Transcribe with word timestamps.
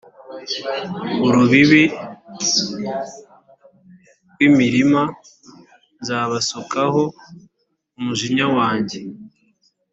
urubibi 1.25 1.83
rw 4.31 4.39
imirima 4.47 5.01
nzabasukaho 6.01 7.01
umujinya 7.97 8.45
wanjye 8.57 8.99